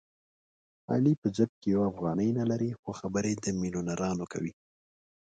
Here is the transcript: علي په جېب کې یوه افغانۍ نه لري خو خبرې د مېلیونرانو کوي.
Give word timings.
علي 0.91 1.13
په 1.21 1.27
جېب 1.35 1.51
کې 1.61 1.67
یوه 1.75 1.85
افغانۍ 1.91 2.29
نه 2.39 2.45
لري 2.51 2.69
خو 2.79 2.89
خبرې 2.99 3.33
د 3.43 3.45
مېلیونرانو 3.59 4.25
کوي. 4.33 4.53